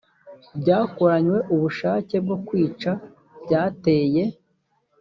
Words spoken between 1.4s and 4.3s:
ubushake bwo kwica byateye